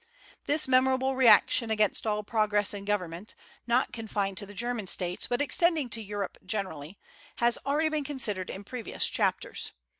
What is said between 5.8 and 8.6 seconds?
to Europe generally, has already been considered